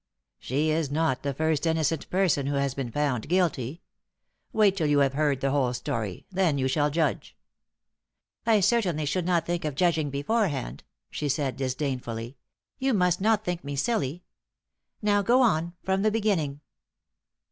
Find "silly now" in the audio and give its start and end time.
13.75-15.21